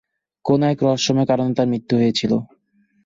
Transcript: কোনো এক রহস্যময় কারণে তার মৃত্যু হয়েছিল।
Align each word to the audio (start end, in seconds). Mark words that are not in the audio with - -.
কোনো 0.45 0.63
এক 0.67 0.79
রহস্যময় 0.85 1.27
কারণে 1.29 1.51
তার 1.57 1.67
মৃত্যু 1.71 1.93
হয়েছিল। 1.97 2.31